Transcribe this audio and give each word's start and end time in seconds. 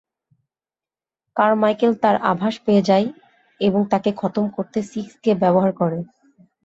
Carmichael 1.37 1.91
তার 2.03 2.15
আভাস 2.31 2.55
পেয়ে 2.65 2.87
যায় 2.89 3.07
এবং 3.61 3.81
তাকে 3.91 4.09
খতম 4.17 4.45
করতে 4.55 4.79
সিক্সকে 4.91 5.31
ব্যবহার 5.41 5.71
করে। 5.81 5.99